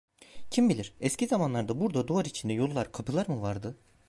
Kim 0.51 0.69
bilir, 0.69 0.93
eski 0.99 1.27
zamanlarda 1.27 1.79
burada 1.79 2.07
duvar 2.07 2.25
içinde 2.25 2.53
yollar, 2.53 2.91
kapılar 2.91 3.27
mı 3.27 3.41
vardı? 3.41 3.77